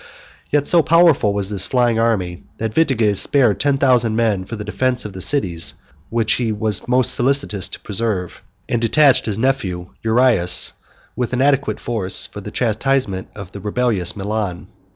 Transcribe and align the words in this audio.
Yet 0.49 0.65
so 0.65 0.81
powerful 0.81 1.31
was 1.31 1.51
this 1.51 1.67
flying 1.67 1.99
army, 1.99 2.41
that 2.57 2.73
Vitiges 2.73 3.21
spared 3.21 3.59
ten 3.59 3.77
thousand 3.77 4.15
men 4.15 4.45
for 4.45 4.55
the 4.55 4.63
defence 4.63 5.05
of 5.05 5.13
the 5.13 5.21
cities 5.21 5.75
which 6.09 6.33
he 6.41 6.51
was 6.51 6.87
most 6.87 7.13
solicitous 7.13 7.69
to 7.69 7.79
preserve, 7.81 8.41
and 8.67 8.81
detached 8.81 9.27
his 9.27 9.37
nephew 9.37 9.91
Uraias, 10.03 10.71
with 11.15 11.33
an 11.33 11.41
adequate 11.43 11.79
force, 11.79 12.25
for 12.25 12.41
the 12.41 12.49
chastisement 12.49 13.27
of 13.35 13.51
rebellious 13.55 14.15
Milan. 14.15 14.69